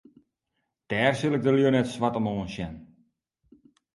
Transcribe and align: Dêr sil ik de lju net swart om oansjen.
Dêr 0.89 1.13
sil 1.17 1.35
ik 1.37 1.43
de 1.45 1.51
lju 1.53 1.69
net 1.71 1.91
swart 1.93 2.17
om 2.19 2.29
oansjen. 2.33 2.73